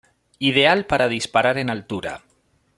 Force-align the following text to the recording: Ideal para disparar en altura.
Ideal 0.39 0.87
para 0.87 1.09
disparar 1.09 1.59
en 1.59 1.69
altura. 1.69 2.23